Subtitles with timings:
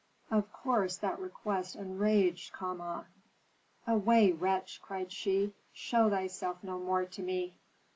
[0.31, 3.05] Of course that request enraged Kama.
[3.85, 7.53] "Away, wretch," cried she; "show thyself no more to me!"